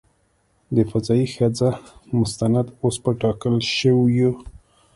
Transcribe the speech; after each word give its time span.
د 0.75 0.77
"فضايي 0.91 1.27
ښځه" 1.35 1.69
مستند 2.19 2.67
اوس 2.83 2.95
په 3.03 3.11
ټاکل 3.21 3.55
شویو. 3.75 4.31